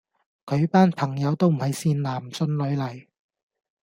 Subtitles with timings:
[0.47, 3.05] 佢班朋友都唔係善男信女嚟